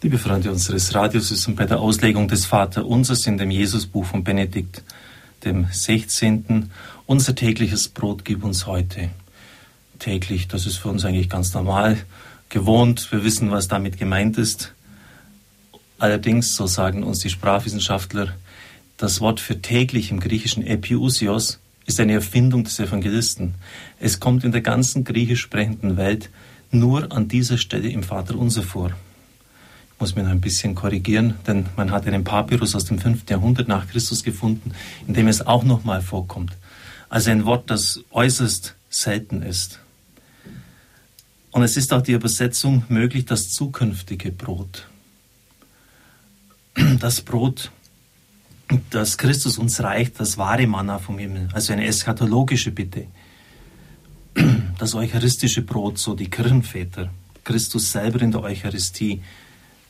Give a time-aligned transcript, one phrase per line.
[0.00, 4.04] Liebe Freunde unseres Radios, wir sind bei der Auslegung des Vater Unsers in dem Jesusbuch
[4.04, 4.84] von Benedikt,
[5.44, 6.70] dem 16.
[7.06, 9.10] Unser tägliches Brot gib uns heute.
[9.98, 11.98] Täglich, das ist für uns eigentlich ganz normal,
[12.48, 13.10] gewohnt.
[13.10, 14.72] Wir wissen, was damit gemeint ist.
[15.98, 18.34] Allerdings, so sagen uns die Sprachwissenschaftler,
[18.98, 23.56] das Wort für täglich im griechischen Epiusios ist eine Erfindung des Evangelisten.
[23.98, 26.30] Es kommt in der ganzen griechisch sprechenden Welt
[26.70, 28.92] nur an dieser Stelle im Vater Unser vor
[29.98, 33.28] muss mir noch ein bisschen korrigieren, denn man hat einen Papyrus aus dem 5.
[33.28, 34.72] Jahrhundert nach Christus gefunden,
[35.06, 36.56] in dem es auch nochmal vorkommt.
[37.08, 39.80] Also ein Wort, das äußerst selten ist.
[41.50, 44.86] Und es ist auch die Übersetzung möglich, das zukünftige Brot.
[47.00, 47.72] Das Brot,
[48.90, 53.06] das Christus uns reicht, das wahre Manna vom Himmel, also eine eschatologische Bitte.
[54.78, 57.10] Das eucharistische Brot, so die Kirchenväter,
[57.42, 59.22] Christus selber in der Eucharistie,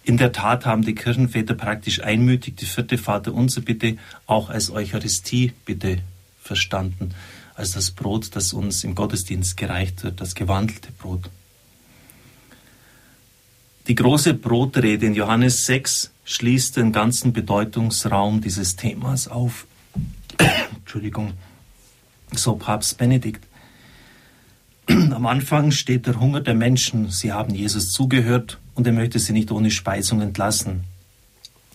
[0.09, 5.53] in der Tat haben die Kirchenväter praktisch einmütig die vierte Vaterunser Bitte auch als Eucharistie
[5.67, 5.99] Bitte
[6.43, 7.11] verstanden,
[7.55, 11.29] als das Brot, das uns im Gottesdienst gereicht wird, das gewandelte Brot.
[13.87, 19.67] Die große Brotrede in Johannes 6 schließt den ganzen Bedeutungsraum dieses Themas auf.
[20.79, 21.35] Entschuldigung,
[22.33, 23.45] so Papst Benedikt.
[24.89, 27.11] Am Anfang steht der Hunger der Menschen.
[27.11, 30.85] Sie haben Jesus zugehört und er möchte sie nicht ohne Speisung entlassen.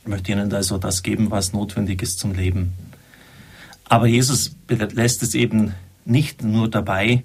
[0.06, 2.72] Er möchte ihnen also das geben, was notwendig ist zum Leben.
[3.84, 5.74] Aber Jesus lässt es eben
[6.06, 7.24] nicht nur dabei,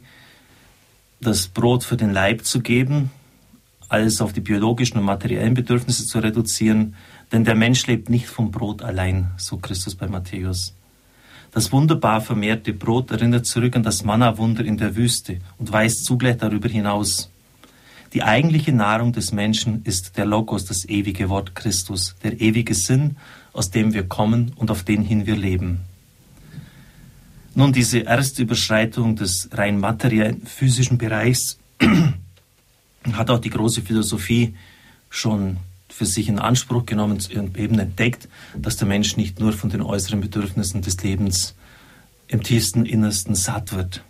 [1.21, 3.13] das Brot für den Leib zu geben,
[3.89, 6.97] alles auf die biologischen und materiellen Bedürfnisse zu reduzieren,
[7.31, 10.75] denn der Mensch lebt nicht vom Brot allein, so Christus bei Matthäus.
[11.53, 16.37] Das wunderbar vermehrte Brot erinnert zurück an das Manna-Wunder in der Wüste und weist zugleich
[16.37, 17.31] darüber hinaus.
[18.15, 23.17] Die eigentliche Nahrung des Menschen ist der Logos, das ewige Wort Christus, der ewige Sinn,
[23.53, 25.81] aus dem wir kommen und auf den hin wir leben.
[27.55, 31.59] Nun, diese erste Überschreitung des rein materiellen physischen Bereichs
[33.13, 34.55] hat auch die große Philosophie
[35.11, 35.59] schon
[35.89, 39.83] für sich in Anspruch genommen und eben entdeckt, dass der Mensch nicht nur von den
[39.83, 41.55] äußeren Bedürfnissen des Lebens
[42.29, 44.03] im tiefsten Innersten satt wird.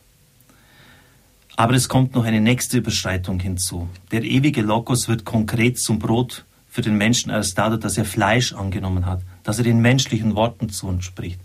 [1.59, 3.89] Aber es kommt noch eine nächste Überschreitung hinzu.
[4.13, 8.53] Der ewige Logos wird konkret zum Brot für den Menschen erst dadurch, dass er Fleisch
[8.53, 11.41] angenommen hat, dass er den menschlichen Worten zu uns spricht.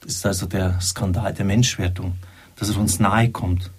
[0.00, 2.14] Das ist also der Skandal der Menschwertung,
[2.56, 3.70] dass er uns nahe kommt.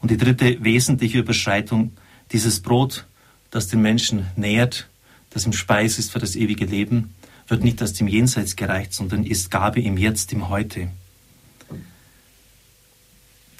[0.00, 1.94] Und die dritte wesentliche Überschreitung,
[2.30, 3.04] dieses Brot,
[3.50, 4.88] das den Menschen nährt,
[5.30, 7.12] das im Speis ist für das ewige Leben,
[7.48, 10.90] wird nicht aus dem Jenseits gereicht, sondern ist Gabe im Jetzt, im Heute.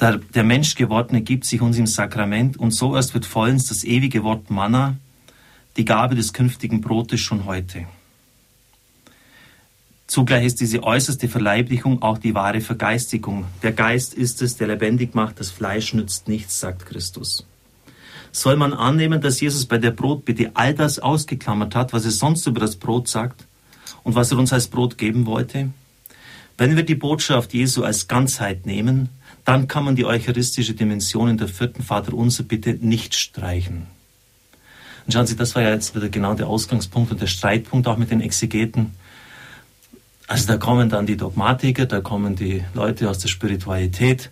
[0.00, 4.22] Der, der Menschgewordene gibt sich uns im Sakrament und so erst wird vollends das ewige
[4.22, 4.96] Wort Manna,
[5.76, 7.86] die Gabe des künftigen Brotes schon heute.
[10.06, 13.44] Zugleich ist diese äußerste Verleiblichung auch die wahre Vergeistigung.
[13.62, 17.44] Der Geist ist es, der lebendig macht, das Fleisch nützt nichts, sagt Christus
[18.32, 22.46] soll man annehmen, dass Jesus bei der Brotbitte all das ausgeklammert hat, was er sonst
[22.46, 23.46] über das Brot sagt
[24.02, 25.70] und was er uns als Brot geben wollte?
[26.58, 29.10] Wenn wir die Botschaft Jesu als Ganzheit nehmen,
[29.44, 33.86] dann kann man die eucharistische Dimension in der vierten Vater unser Bitte nicht streichen.
[35.06, 37.96] Und schauen Sie, das war ja jetzt wieder genau der Ausgangspunkt und der Streitpunkt auch
[37.96, 38.92] mit den Exegeten.
[40.26, 44.30] Also da kommen dann die Dogmatiker, da kommen die Leute aus der Spiritualität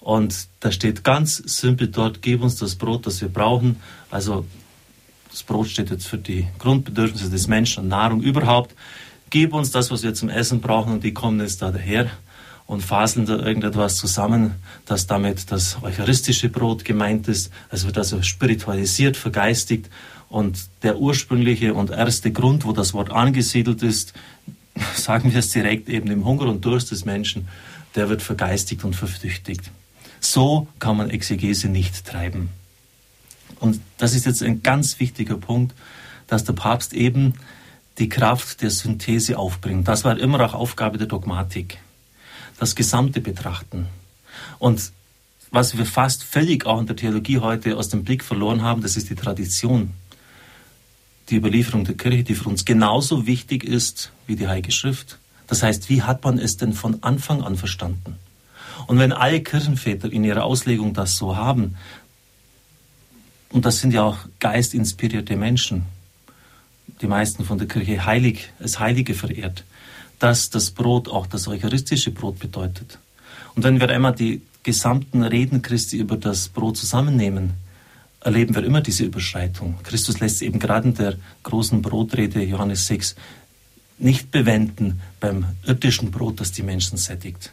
[0.00, 3.76] und da steht ganz simpel dort, gib uns das Brot, das wir brauchen.
[4.10, 4.44] Also
[5.30, 8.74] das Brot steht jetzt für die Grundbedürfnisse des Menschen und Nahrung überhaupt.
[9.30, 12.10] Gib uns das, was wir zum Essen brauchen und die kommen jetzt da daher
[12.66, 14.54] und faseln da irgendetwas zusammen,
[14.86, 17.52] dass damit das eucharistische Brot gemeint ist.
[17.70, 19.88] Es wird also spiritualisiert, vergeistigt
[20.28, 24.14] und der ursprüngliche und erste Grund, wo das Wort angesiedelt ist,
[24.94, 27.48] sagen wir es direkt eben im Hunger und Durst des Menschen,
[27.94, 29.70] der wird vergeistigt und verflüchtigt.
[30.20, 32.50] So kann man Exegese nicht treiben.
[33.58, 35.74] Und das ist jetzt ein ganz wichtiger Punkt,
[36.26, 37.34] dass der Papst eben
[38.00, 39.86] die Kraft der Synthese aufbringt.
[39.86, 41.78] Das war immer auch Aufgabe der Dogmatik.
[42.58, 43.86] Das Gesamte betrachten.
[44.58, 44.92] Und
[45.50, 48.96] was wir fast völlig auch in der Theologie heute aus dem Blick verloren haben, das
[48.96, 49.92] ist die Tradition.
[51.28, 55.18] Die Überlieferung der Kirche, die für uns genauso wichtig ist wie die Heilige Schrift.
[55.46, 58.16] Das heißt, wie hat man es denn von Anfang an verstanden?
[58.86, 61.76] Und wenn alle Kirchenväter in ihrer Auslegung das so haben,
[63.50, 65.86] und das sind ja auch geistinspirierte Menschen,
[67.00, 69.64] die meisten von der Kirche heilig, als Heilige verehrt,
[70.18, 72.98] dass das Brot auch das eucharistische Brot bedeutet.
[73.54, 77.54] Und wenn wir einmal die gesamten Reden Christi über das Brot zusammennehmen,
[78.20, 79.78] erleben wir immer diese Überschreitung.
[79.82, 83.16] Christus lässt eben gerade in der großen Brotrede Johannes 6
[83.98, 87.52] nicht bewenden beim irdischen Brot, das die Menschen sättigt.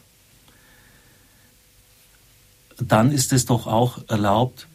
[2.80, 4.68] Dann ist es doch auch erlaubt,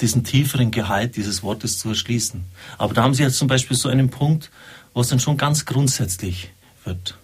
[0.00, 2.44] diesen tieferen Gehalt dieses Wortes zu erschließen.
[2.78, 4.50] Aber da haben Sie jetzt zum Beispiel so einen Punkt,
[4.94, 6.50] wo es dann schon ganz grundsätzlich
[6.84, 7.16] wird.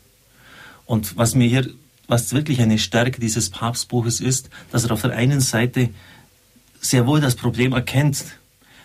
[0.86, 1.68] Und was mir hier,
[2.06, 5.90] was wirklich eine Stärke dieses Papstbuches ist, dass er auf der einen Seite
[6.80, 8.24] sehr wohl das Problem erkennt,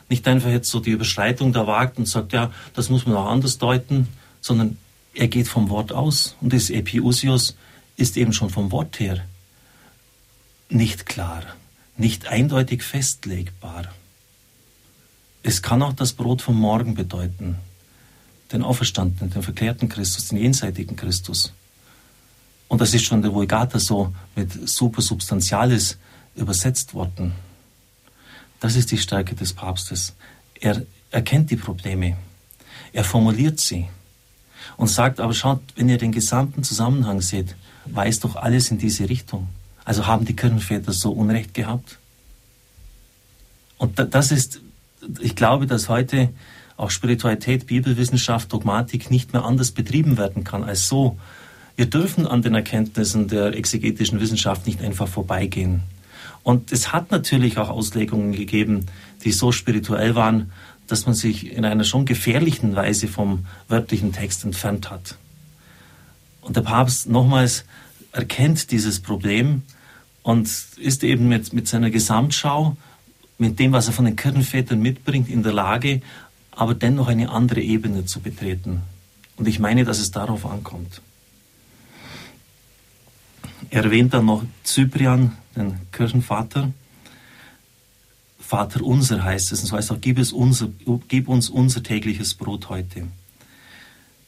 [0.10, 3.28] nicht einfach jetzt so die Überschreitung da wagt und sagt, ja, das muss man auch
[3.28, 4.08] anders deuten,
[4.42, 4.78] sondern
[5.14, 6.36] er geht vom Wort aus.
[6.42, 7.56] Und das Epiusios
[7.96, 9.24] ist eben schon vom Wort her
[10.74, 11.44] nicht klar,
[11.98, 13.86] nicht eindeutig festlegbar.
[15.44, 17.58] Es kann auch das Brot vom Morgen bedeuten,
[18.52, 21.54] den Auferstandenen, den verklärten Christus, den jenseitigen Christus.
[22.68, 25.98] Und das ist schon der Vulgata so mit Supersubstantialis
[26.36, 27.34] übersetzt worden.
[28.60, 30.14] Das ist die Stärke des Papstes.
[30.60, 32.18] Er erkennt die Probleme,
[32.94, 33.88] er formuliert sie
[34.78, 37.56] und sagt, aber schaut, wenn ihr den gesamten Zusammenhang seht,
[37.86, 39.50] weist doch alles in diese Richtung.
[39.86, 41.98] Also haben die Kirchenväter so Unrecht gehabt?
[43.78, 44.62] Und das ist,
[45.20, 46.30] ich glaube, dass heute
[46.78, 51.20] auch Spiritualität, Bibelwissenschaft, Dogmatik nicht mehr anders betrieben werden kann als so.
[51.76, 55.82] Wir dürfen an den Erkenntnissen der exegetischen Wissenschaft nicht einfach vorbeigehen.
[56.44, 58.86] Und es hat natürlich auch Auslegungen gegeben,
[59.24, 60.52] die so spirituell waren,
[60.88, 65.18] dass man sich in einer schon gefährlichen Weise vom wörtlichen Text entfernt hat.
[66.42, 67.64] Und der Papst nochmals
[68.12, 69.64] erkennt dieses Problem
[70.24, 72.76] und ist eben mit, mit seiner Gesamtschau,
[73.38, 76.02] mit dem, was er von den Kirchenvätern mitbringt, in der Lage,
[76.52, 78.82] aber dennoch eine andere Ebene zu betreten.
[79.36, 81.02] Und ich meine, dass es darauf ankommt.
[83.70, 86.72] Er erwähnt dann noch Cyprian, den Kirchenvater.
[88.40, 90.70] Vater unser heißt es, und so heißt auch, gib, es unser,
[91.08, 93.08] gib uns unser tägliches Brot heute.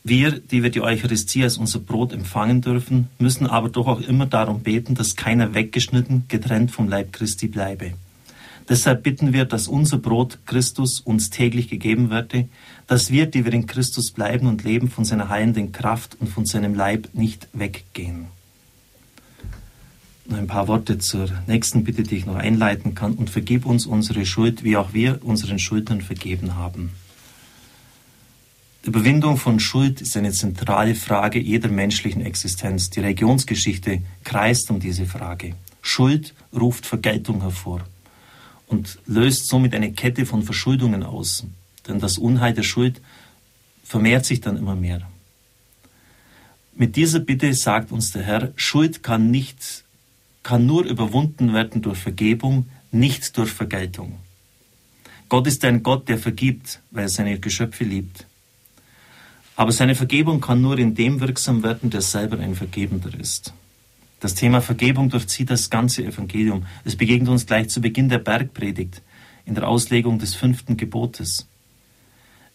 [0.07, 4.27] Wir, die wir die Eucharistie als unser Brot empfangen dürfen, müssen aber doch auch immer
[4.27, 7.93] darum beten, dass keiner weggeschnitten, getrennt vom Leib Christi bleibe.
[8.69, 12.47] Deshalb bitten wir, dass unser Brot Christus uns täglich gegeben werde,
[12.85, 16.45] dass wir, die wir in Christus bleiben und leben, von seiner heilenden Kraft und von
[16.45, 18.27] seinem Leib nicht weggehen.
[20.27, 23.13] Noch ein paar Worte zur nächsten Bitte, die ich noch einleiten kann.
[23.13, 26.91] Und vergib uns unsere Schuld, wie auch wir unseren Schuldnern vergeben haben.
[28.85, 32.91] Überwindung von Schuld ist eine zentrale Frage jeder menschlichen Existenz.
[32.91, 35.55] Die Religionsgeschichte kreist um diese Frage.
[35.81, 37.81] Schuld ruft Vergeltung hervor
[38.67, 41.47] und löst somit eine Kette von Verschuldungen aus.
[41.87, 43.01] Denn das Unheil der Schuld
[43.83, 45.01] vermehrt sich dann immer mehr.
[46.75, 49.83] Mit dieser Bitte sagt uns der Herr, Schuld kann nicht
[50.43, 54.19] kann nur überwunden werden durch Vergebung, nicht durch Vergeltung.
[55.27, 58.27] Gott ist ein Gott, der vergibt, weil er seine Geschöpfe liebt.
[59.55, 63.53] Aber seine Vergebung kann nur in dem wirksam werden, der selber ein Vergebender ist.
[64.19, 66.65] Das Thema Vergebung durchzieht das ganze Evangelium.
[66.83, 69.01] Es begegnet uns gleich zu Beginn der Bergpredigt,
[69.45, 71.47] in der Auslegung des fünften Gebotes.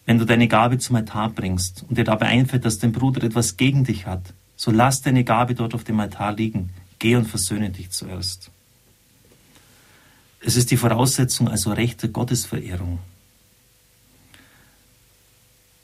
[0.05, 3.57] Wenn du deine Gabe zum Altar bringst und dir dabei einfällt, dass dein Bruder etwas
[3.57, 6.71] gegen dich hat, so lass deine Gabe dort auf dem Altar liegen.
[6.99, 8.51] Geh und versöhne dich zuerst.
[10.43, 12.99] Es ist die Voraussetzung also rechte Gottesverehrung.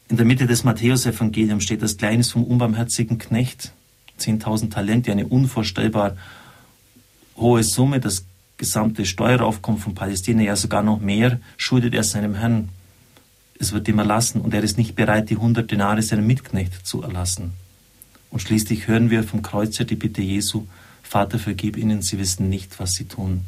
[0.10, 3.74] In der Mitte des Matthäusevangeliums steht das Gleichnis vom unbarmherzigen Knecht.
[4.20, 6.16] 10.000 Talente, eine unvorstellbar
[7.36, 8.26] hohe Summe, das
[8.58, 12.70] gesamte Steueraufkommen von Palästina, ja sogar noch mehr, schuldet er seinem Herrn.
[13.60, 17.04] Es wird ihm erlassen und er ist nicht bereit, die 100 Denare seinem Mitknecht zu
[17.04, 17.54] erlassen.
[18.30, 20.68] Und schließlich hören wir vom Kreuzer die Bitte Jesu,
[21.04, 23.42] Vater, vergib ihnen, sie wissen nicht, was sie tun.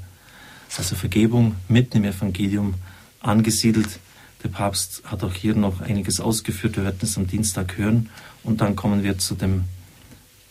[0.77, 2.75] Also Vergebung mitten im Evangelium
[3.19, 3.99] angesiedelt.
[4.43, 6.77] Der Papst hat auch hier noch einiges ausgeführt.
[6.77, 8.09] Wir werden es am Dienstag hören.
[8.43, 9.65] Und dann kommen wir zu dem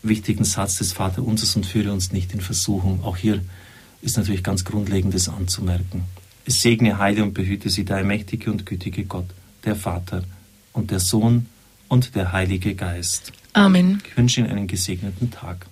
[0.03, 3.03] wichtigen Satz des Vater Unseres und führe uns nicht in Versuchung.
[3.03, 3.43] Auch hier
[4.03, 6.05] ist natürlich ganz Grundlegendes anzumerken.
[6.45, 9.27] Es segne, heile und behüte sie, der allmächtige und gütige Gott,
[9.65, 10.23] der Vater
[10.73, 11.47] und der Sohn
[11.89, 13.33] und der Heilige Geist.
[13.53, 14.03] Amen.
[14.09, 15.67] Ich wünsche Ihnen einen gesegneten Tag.